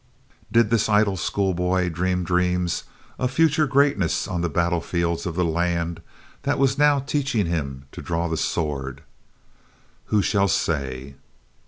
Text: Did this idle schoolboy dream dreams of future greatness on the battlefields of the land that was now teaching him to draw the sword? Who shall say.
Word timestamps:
Did 0.51 0.71
this 0.71 0.89
idle 0.89 1.15
schoolboy 1.15 1.89
dream 1.89 2.23
dreams 2.23 2.85
of 3.19 3.29
future 3.29 3.67
greatness 3.67 4.27
on 4.27 4.41
the 4.41 4.49
battlefields 4.49 5.27
of 5.27 5.35
the 5.35 5.45
land 5.45 6.01
that 6.41 6.57
was 6.57 6.75
now 6.79 6.97
teaching 6.97 7.45
him 7.45 7.85
to 7.91 8.01
draw 8.01 8.27
the 8.27 8.35
sword? 8.37 9.03
Who 10.05 10.23
shall 10.23 10.47
say. 10.47 11.17